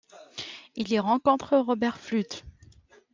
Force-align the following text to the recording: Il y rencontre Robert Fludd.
Il 0.75 0.91
y 0.91 0.97
rencontre 0.97 1.55
Robert 1.59 1.99
Fludd. 1.99 2.41